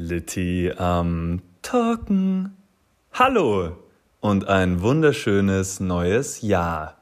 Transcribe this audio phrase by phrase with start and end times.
[0.00, 2.56] Litti am Talken.
[3.12, 3.76] Hallo
[4.20, 6.98] und ein wunderschönes neues Jahr.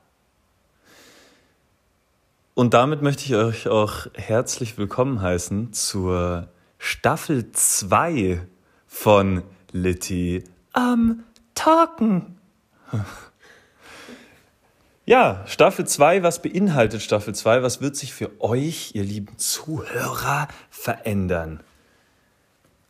[2.54, 6.48] Und damit möchte ich euch auch herzlich willkommen heißen zur
[6.78, 8.40] Staffel 2
[8.86, 9.42] von
[9.72, 11.24] Litti am
[11.54, 12.38] Talken.
[15.08, 17.62] Ja, Staffel 2, was beinhaltet Staffel 2?
[17.62, 21.60] Was wird sich für euch, ihr lieben Zuhörer, verändern?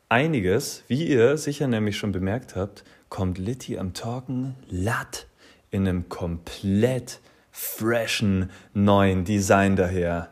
[0.08, 5.26] Einiges, wie ihr sicher nämlich schon bemerkt habt, kommt Litty am Talken latt
[5.72, 7.18] in einem komplett
[7.50, 10.30] freshen neuen Design daher.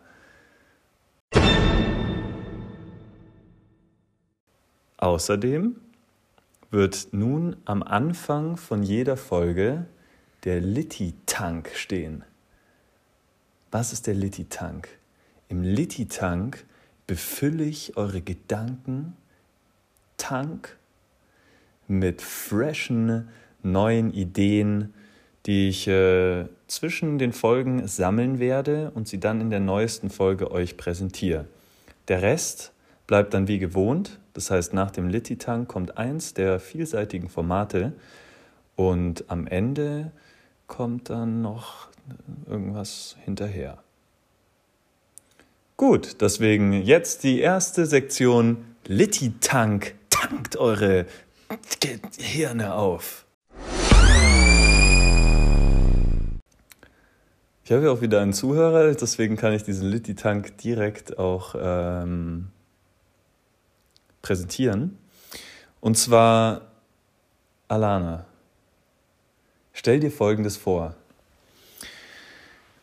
[4.96, 5.74] Außerdem
[6.70, 9.86] wird nun am Anfang von jeder Folge
[10.44, 12.22] der Litti-Tank stehen.
[13.72, 14.88] Was ist der Litti-Tank?
[15.48, 16.64] Im Litti-Tank
[17.08, 19.16] befülle ich eure Gedanken
[20.16, 20.76] Tank
[21.86, 23.28] mit freshen
[23.62, 24.94] neuen Ideen,
[25.46, 30.50] die ich äh, zwischen den Folgen sammeln werde und sie dann in der neuesten Folge
[30.50, 31.46] euch präsentiere.
[32.08, 32.72] Der Rest
[33.06, 37.92] bleibt dann wie gewohnt, das heißt nach dem Litti-Tank kommt eins der vielseitigen Formate
[38.76, 40.12] und am Ende
[40.66, 41.88] kommt dann noch
[42.46, 43.78] irgendwas hinterher.
[45.76, 49.94] Gut, deswegen jetzt die erste Sektion Litti-Tank.
[50.24, 51.04] Tankt eure
[52.16, 53.26] Hirne auf.
[57.62, 62.48] Ich habe ja auch wieder einen Zuhörer, deswegen kann ich diesen Litti-Tank direkt auch ähm,
[64.22, 64.96] präsentieren.
[65.80, 66.72] Und zwar
[67.68, 68.24] Alana.
[69.74, 70.94] Stell dir Folgendes vor.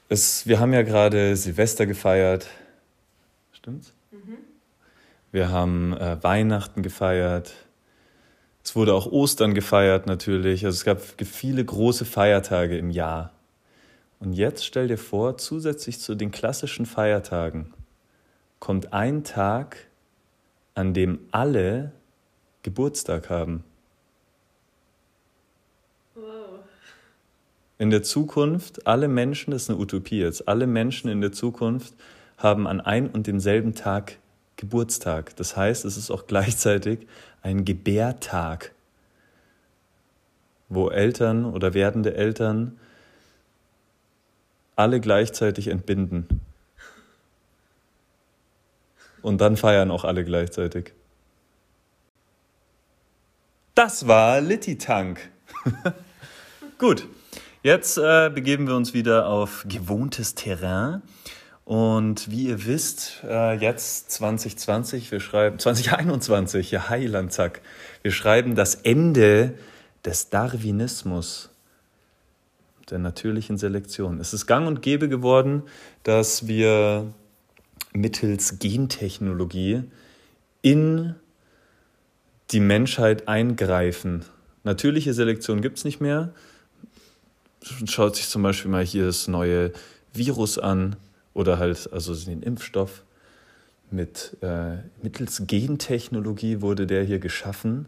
[0.10, 2.48] Es, wir haben ja gerade Silvester gefeiert.
[3.52, 3.94] Stimmt's?
[5.32, 7.54] Wir haben äh, Weihnachten gefeiert.
[8.64, 10.66] Es wurde auch Ostern gefeiert natürlich.
[10.66, 13.32] Also es gab viele große Feiertage im Jahr.
[14.20, 17.74] Und jetzt stell dir vor, zusätzlich zu den klassischen Feiertagen
[18.60, 19.88] kommt ein Tag,
[20.76, 21.92] an dem alle
[22.62, 23.64] Geburtstag haben.
[27.82, 31.96] in der Zukunft, alle Menschen, das ist eine Utopie jetzt, alle Menschen in der Zukunft
[32.38, 34.20] haben an ein und demselben Tag
[34.62, 35.36] Geburtstag.
[35.36, 37.08] Das heißt, es ist auch gleichzeitig
[37.42, 38.72] ein Gebärtag,
[40.70, 42.80] wo Eltern oder werdende Eltern
[44.76, 46.42] alle gleichzeitig entbinden.
[49.24, 50.94] Und dann feiern auch alle gleichzeitig.
[53.74, 55.30] Das war Litty Tank.
[56.78, 57.08] Gut.
[57.64, 61.02] Jetzt äh, begeben wir uns wieder auf gewohntes Terrain.
[61.66, 67.62] Und wie ihr wisst, äh, jetzt 2020, wir schreiben 2021, ja Heiland, zack.
[68.02, 69.54] Wir schreiben das Ende
[70.04, 71.50] des Darwinismus,
[72.90, 74.20] der natürlichen Selektion.
[74.20, 75.64] Es ist gang und gäbe geworden,
[76.04, 77.14] dass wir
[77.94, 79.84] mittels Gentechnologie
[80.62, 81.16] in
[82.52, 84.26] die Menschheit eingreifen.
[84.64, 86.34] Natürliche Selektion gibt es nicht mehr
[87.86, 89.72] schaut sich zum Beispiel mal hier das neue
[90.14, 90.96] Virus an
[91.34, 93.04] oder halt also den Impfstoff.
[93.90, 97.88] Mit äh, mittels Gentechnologie wurde der hier geschaffen,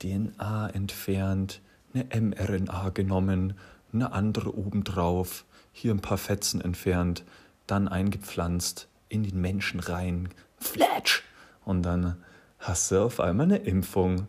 [0.00, 1.60] DNA entfernt,
[1.94, 3.54] eine mRNA genommen,
[3.92, 7.24] eine andere obendrauf, hier ein paar Fetzen entfernt,
[7.66, 10.28] dann eingepflanzt in den Menschen rein,
[10.58, 11.22] fletsch,
[11.64, 12.16] und dann
[12.58, 14.26] hast du auf einmal eine Impfung.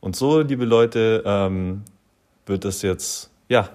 [0.00, 1.82] Und so, liebe Leute, ähm,
[2.44, 3.70] wird das jetzt, ja,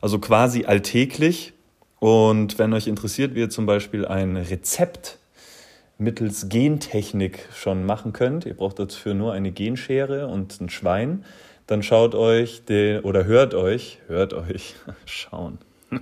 [0.00, 1.52] also quasi alltäglich.
[2.00, 5.18] Und wenn euch interessiert, wie ihr zum Beispiel ein Rezept
[5.98, 11.24] mittels Gentechnik schon machen könnt, ihr braucht dafür nur eine Genschere und ein Schwein,
[11.66, 15.58] dann schaut euch den oder hört euch, hört euch, schauen.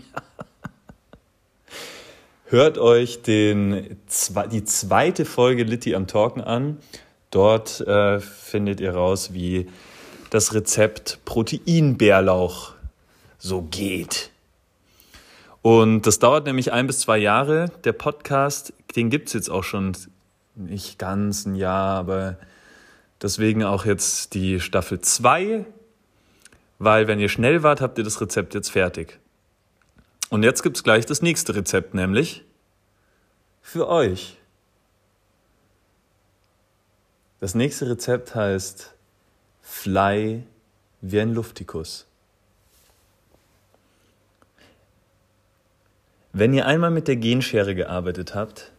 [2.45, 3.97] hört euch den,
[4.53, 6.79] die zweite Folge Litti am Talken an.
[7.31, 9.69] Dort äh, findet ihr raus, wie
[10.31, 12.75] das Rezept Proteinbärlauch
[13.39, 14.31] so geht.
[15.67, 17.73] Und das dauert nämlich ein bis zwei Jahre.
[17.83, 19.97] Der Podcast, den gibt es jetzt auch schon
[20.55, 22.37] nicht ganz ein Jahr, aber
[23.21, 25.67] deswegen auch jetzt die Staffel 2,
[26.79, 29.19] weil wenn ihr schnell wart, habt ihr das Rezept jetzt fertig.
[30.31, 32.45] Und jetzt gibt es gleich das nächste Rezept, nämlich
[33.61, 34.39] für euch.
[37.41, 38.95] Das nächste Rezept heißt
[39.63, 40.45] Fly
[41.01, 42.06] wie ein Luftikus.
[46.39, 48.71] Wenn ihr einmal mit der Genschere gearbeitet habt,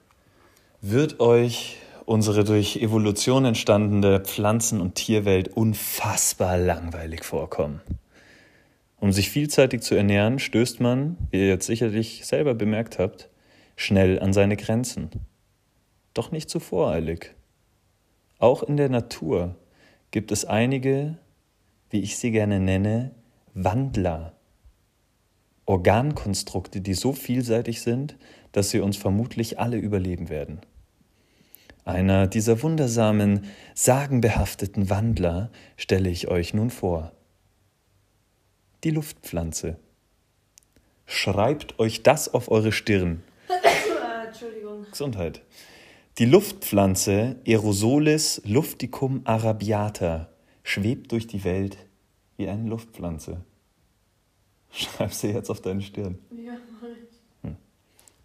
[0.80, 7.82] wird euch unsere durch Evolution entstandene Pflanzen- und Tierwelt unfassbar langweilig vorkommen.
[9.00, 13.28] Um sich vielseitig zu ernähren, stößt man, wie ihr jetzt sicherlich selber bemerkt habt,
[13.76, 15.10] schnell an seine Grenzen.
[16.14, 17.34] Doch nicht zu voreilig.
[18.38, 19.56] Auch in der Natur
[20.12, 21.18] gibt es einige,
[21.90, 23.16] wie ich sie gerne nenne,
[23.56, 24.37] Wandler.
[25.68, 28.18] Organkonstrukte, die so vielseitig sind,
[28.52, 30.62] dass sie uns vermutlich alle überleben werden.
[31.86, 37.12] Einer dieser wundersamen, sagenbehafteten Wandler stelle ich euch nun vor
[38.84, 39.78] die Luftpflanze.
[41.06, 43.24] Schreibt euch das auf eure Stirn.
[44.28, 44.86] Entschuldigung.
[44.90, 45.42] Gesundheit.
[46.18, 50.30] Die Luftpflanze Aerosolis lufticum arabiata
[50.64, 51.78] schwebt durch die Welt
[52.38, 53.42] wie eine Luftpflanze.
[54.78, 56.20] Schreib sie jetzt auf deine Stirn.
[56.30, 57.20] Ja, mach ich.
[57.42, 57.56] Hm.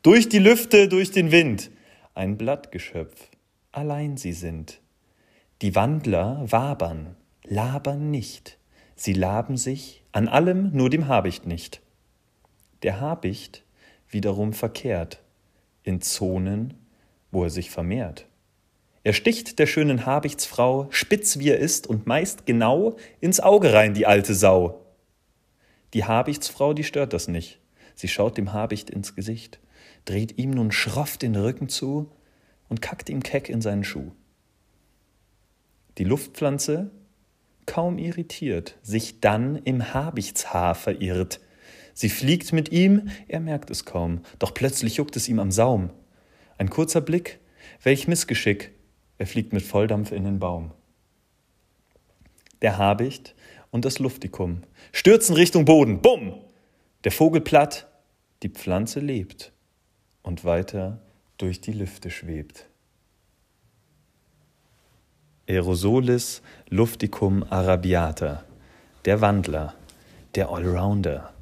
[0.03, 1.71] Durch die Lüfte, durch den Wind.
[2.15, 3.31] Ein Blattgeschöpf.
[3.73, 4.81] Allein sie sind.
[5.63, 8.59] Die Wandler wabern, labern nicht.
[8.97, 11.81] Sie laben sich an allem, nur dem Habicht nicht.
[12.83, 13.65] Der Habicht
[14.11, 15.23] wiederum verkehrt
[15.85, 16.75] in Zonen,
[17.31, 18.27] wo er sich vermehrt.
[19.05, 23.95] Er sticht der schönen Habichtsfrau, spitz wie er ist und meist genau ins Auge rein,
[23.95, 24.82] die alte Sau.
[25.95, 27.61] Die Habichtsfrau, die stört das nicht.
[27.95, 29.61] Sie schaut dem Habicht ins Gesicht,
[30.05, 32.11] dreht ihm nun schroff den Rücken zu
[32.69, 34.13] und kackt ihm keck in seinen Schuh.
[35.99, 36.91] Die Luftpflanze
[37.67, 41.41] kaum irritiert, sich dann im Habichtshaar verirrt.
[41.95, 45.91] Sie fliegt mit ihm, er merkt es kaum, doch plötzlich juckt es ihm am Saum.
[46.59, 47.39] Ein kurzer Blick,
[47.83, 48.73] welch Missgeschick,
[49.19, 50.73] er fliegt mit Volldampf in den Baum.
[52.63, 53.35] Der Habicht
[53.73, 56.35] und das Luftikum stürzen Richtung Boden, bumm!
[57.03, 57.89] Der Vogel platt,
[58.45, 59.51] die Pflanze lebt
[60.23, 61.01] und weiter
[61.39, 62.67] durch die Lüfte schwebt.
[65.49, 68.45] Aerosolis lufticum arabiata,
[69.05, 69.75] der Wandler,
[70.37, 71.35] der Allrounder.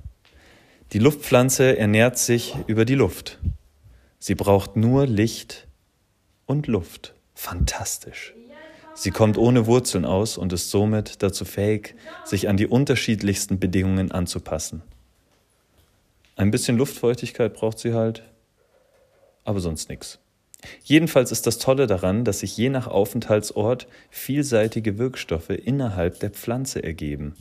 [0.92, 3.38] Die Luftpflanze ernährt sich über die Luft.
[4.18, 5.68] Sie braucht nur Licht
[6.46, 7.14] und Luft.
[7.34, 8.34] Fantastisch.
[9.00, 14.12] Sie kommt ohne Wurzeln aus und ist somit dazu fähig, sich an die unterschiedlichsten Bedingungen
[14.12, 14.82] anzupassen.
[16.36, 18.24] Ein bisschen Luftfeuchtigkeit braucht sie halt,
[19.42, 20.18] aber sonst nichts.
[20.84, 26.84] Jedenfalls ist das Tolle daran, dass sich je nach Aufenthaltsort vielseitige Wirkstoffe innerhalb der Pflanze
[26.84, 27.36] ergeben.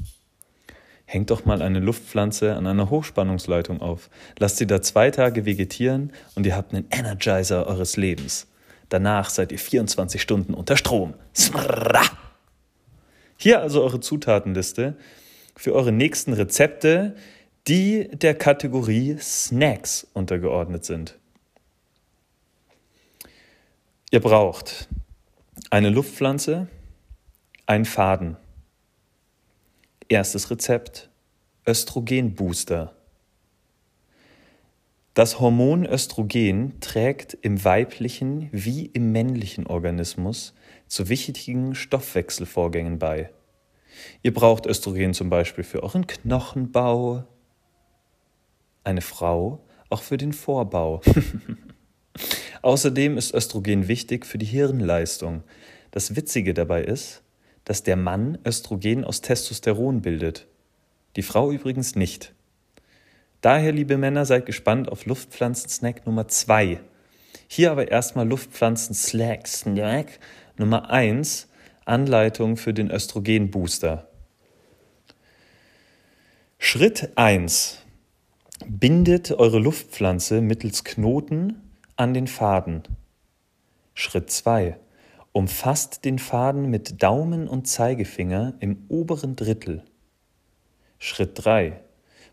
[1.03, 6.13] Hängt doch mal eine Luftpflanze an einer Hochspannungsleitung auf, lasst sie da zwei Tage vegetieren
[6.35, 8.47] und ihr habt einen Energizer eures Lebens.
[8.89, 11.13] Danach seid ihr 24 Stunden unter Strom.
[11.35, 12.01] Smrra!
[13.37, 14.97] Hier also eure Zutatenliste
[15.55, 17.15] für eure nächsten Rezepte,
[17.67, 21.17] die der Kategorie Snacks untergeordnet sind.
[24.11, 24.89] Ihr braucht
[25.69, 26.67] eine Luftpflanze,
[27.67, 28.37] einen Faden.
[30.07, 31.09] Erstes Rezept,
[31.67, 32.95] Östrogenbooster.
[35.19, 40.53] Das Hormon Östrogen trägt im weiblichen wie im männlichen Organismus
[40.87, 43.29] zu wichtigen Stoffwechselvorgängen bei.
[44.23, 47.25] Ihr braucht Östrogen zum Beispiel für euren Knochenbau,
[48.85, 51.01] eine Frau auch für den Vorbau.
[52.61, 55.43] Außerdem ist Östrogen wichtig für die Hirnleistung.
[55.91, 57.23] Das Witzige dabei ist,
[57.65, 60.47] dass der Mann Östrogen aus Testosteron bildet.
[61.17, 62.33] Die Frau übrigens nicht.
[63.41, 66.81] Daher, liebe Männer, seid gespannt auf Luftpflanzen-Snack Nummer 2.
[67.47, 70.19] Hier aber erstmal Luftpflanzen-Snack
[70.57, 71.47] Nummer 1,
[71.85, 74.09] Anleitung für den Östrogenbooster.
[76.57, 77.77] Schritt 1.
[78.67, 81.61] Bindet eure Luftpflanze mittels Knoten
[81.95, 82.83] an den Faden.
[83.93, 84.77] Schritt 2.
[85.31, 89.85] Umfasst den Faden mit Daumen und Zeigefinger im oberen Drittel.
[90.97, 91.79] Schritt 3.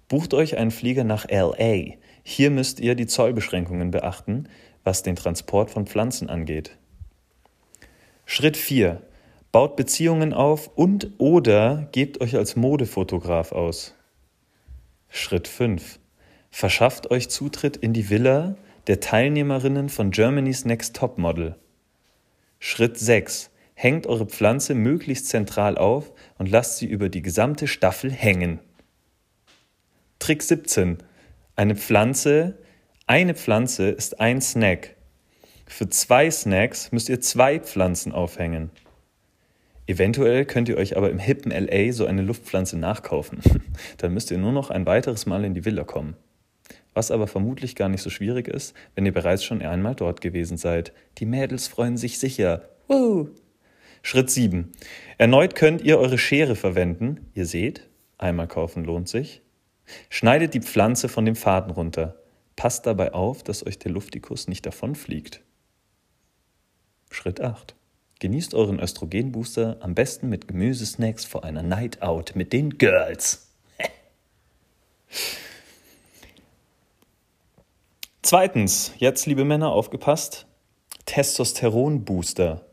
[0.08, 1.94] Bucht euch einen Flieger nach LA.
[2.22, 4.48] Hier müsst ihr die Zollbeschränkungen beachten,
[4.84, 6.76] was den Transport von Pflanzen angeht.
[8.24, 9.02] Schritt 4.
[9.52, 13.94] Baut Beziehungen auf und oder gebt euch als Modefotograf aus.
[15.08, 15.98] Schritt 5.
[16.50, 21.56] Verschafft euch Zutritt in die Villa der Teilnehmerinnen von Germany's Next Top Model.
[22.60, 23.50] Schritt 6.
[23.74, 28.60] Hängt eure Pflanze möglichst zentral auf und lasst sie über die gesamte Staffel hängen.
[30.26, 30.98] Trick 17.
[31.54, 32.58] Eine Pflanze,
[33.06, 34.96] eine Pflanze ist ein Snack.
[35.68, 38.72] Für zwei Snacks müsst ihr zwei Pflanzen aufhängen.
[39.86, 43.38] Eventuell könnt ihr euch aber im hippen LA so eine Luftpflanze nachkaufen.
[43.98, 46.16] Dann müsst ihr nur noch ein weiteres Mal in die Villa kommen.
[46.92, 50.56] was aber vermutlich gar nicht so schwierig ist, wenn ihr bereits schon einmal dort gewesen
[50.56, 50.92] seid.
[51.18, 52.68] Die Mädels freuen sich sicher.
[52.88, 53.28] Woo!
[54.02, 54.72] Schritt 7.
[55.18, 57.28] Erneut könnt ihr eure Schere verwenden.
[57.34, 59.42] Ihr seht, einmal kaufen lohnt sich.
[60.10, 62.16] Schneidet die Pflanze von dem Faden runter.
[62.56, 65.42] Passt dabei auf, dass euch der Luftikus nicht davonfliegt.
[67.10, 67.74] Schritt 8.
[68.18, 73.52] Genießt euren Östrogenbooster am besten mit Gemüsesnacks vor einer Night Out mit den Girls.
[78.22, 80.46] Zweitens, jetzt liebe Männer, aufgepasst,
[81.04, 82.64] Testosteron-Booster.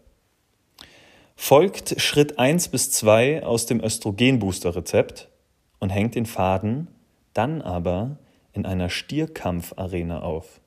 [1.36, 5.30] Folgt Schritt 1 bis 2 aus dem Östrogen-Booster-Rezept
[5.80, 6.88] und hängt den Faden
[7.34, 8.18] dann aber
[8.52, 10.62] in einer Stierkampfarena auf.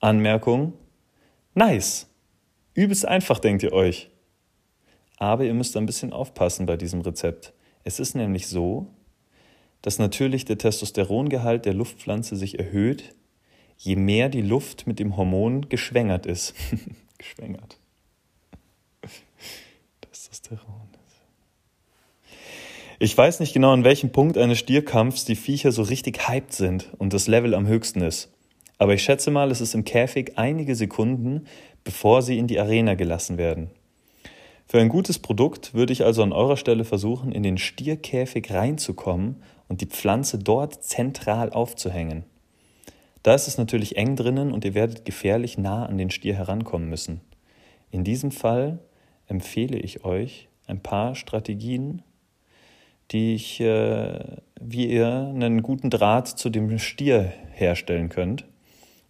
[0.00, 0.74] Anmerkung:
[1.54, 2.08] Nice!
[2.74, 4.10] Übelst einfach, denkt ihr euch.
[5.18, 7.52] Aber ihr müsst ein bisschen aufpassen bei diesem Rezept.
[7.84, 8.86] Es ist nämlich so,
[9.82, 13.14] dass natürlich der Testosterongehalt der Luftpflanze sich erhöht,
[13.76, 16.54] je mehr die Luft mit dem Hormon geschwängert ist.
[17.18, 17.78] geschwängert.
[20.00, 20.89] Testosteron.
[23.02, 26.90] Ich weiß nicht genau, an welchem Punkt eines Stierkampfs die Viecher so richtig hyped sind
[26.98, 28.30] und das Level am höchsten ist.
[28.76, 31.46] Aber ich schätze mal, es ist im Käfig einige Sekunden,
[31.82, 33.70] bevor sie in die Arena gelassen werden.
[34.66, 39.42] Für ein gutes Produkt würde ich also an eurer Stelle versuchen, in den Stierkäfig reinzukommen
[39.66, 42.24] und die Pflanze dort zentral aufzuhängen.
[43.22, 46.90] Da ist es natürlich eng drinnen und ihr werdet gefährlich nah an den Stier herankommen
[46.90, 47.22] müssen.
[47.90, 48.78] In diesem Fall
[49.26, 52.02] empfehle ich euch ein paar Strategien,
[53.10, 54.18] die ich, äh,
[54.60, 58.42] wie ihr einen guten Draht zu dem Stier herstellen könnt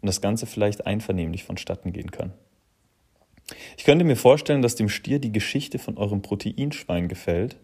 [0.00, 2.32] und das Ganze vielleicht einvernehmlich vonstatten gehen kann.
[3.76, 7.56] Ich könnte mir vorstellen, dass dem Stier die Geschichte von eurem Proteinschwein gefällt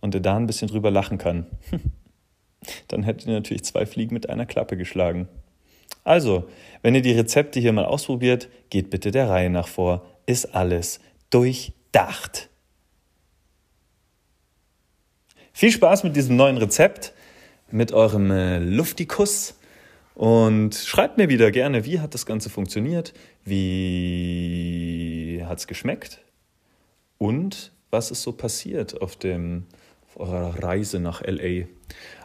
[0.00, 1.46] und er da ein bisschen drüber lachen kann.
[2.88, 5.28] Dann hättet ihr natürlich zwei Fliegen mit einer Klappe geschlagen.
[6.02, 6.48] Also,
[6.82, 10.04] wenn ihr die Rezepte hier mal ausprobiert, geht bitte der Reihe nach vor.
[10.26, 11.00] Ist alles
[11.30, 12.48] durchdacht.
[15.56, 17.12] Viel Spaß mit diesem neuen Rezept,
[17.70, 19.54] mit eurem äh, Luftikus.
[20.16, 23.54] Und schreibt mir wieder gerne, wie hat das Ganze funktioniert, wie
[25.46, 26.22] hat es geschmeckt
[27.18, 29.66] und was ist so passiert auf, dem,
[30.08, 31.66] auf eurer Reise nach LA.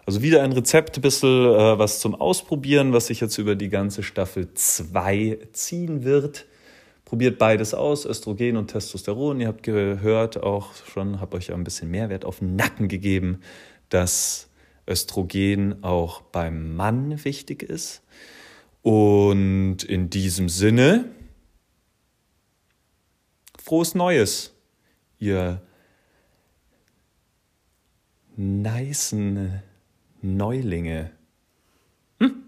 [0.08, 3.70] Also wieder ein Rezept, ein bisschen äh, was zum Ausprobieren, was sich jetzt über die
[3.70, 6.48] ganze Staffel 2 ziehen wird.
[7.10, 9.42] Probiert beides aus, Östrogen und Testosteron.
[9.42, 13.42] Ihr habt gehört auch schon, habe euch ja ein bisschen Mehrwert auf den Nacken gegeben,
[13.89, 14.48] dass
[14.88, 18.04] Östrogen auch beim Mann wichtig ist.
[18.84, 21.06] Und in diesem Sinne,
[23.58, 24.54] frohes Neues,
[25.18, 25.63] ihr
[28.36, 29.63] nicen
[30.22, 31.10] Neulinge.
[32.20, 32.44] Hm.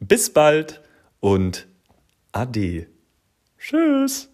[0.00, 0.80] Bis bald
[1.20, 1.68] und
[2.32, 2.88] ade.
[3.66, 4.30] Tschüss.